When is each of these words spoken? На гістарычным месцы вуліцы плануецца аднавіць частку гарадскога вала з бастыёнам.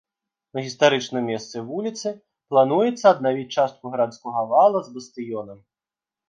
На 0.57 0.61
гістарычным 0.67 1.27
месцы 1.31 1.57
вуліцы 1.67 2.13
плануецца 2.53 3.05
аднавіць 3.13 3.53
частку 3.57 3.93
гарадскога 3.97 4.41
вала 4.55 4.79
з 4.89 4.97
бастыёнам. 4.97 5.63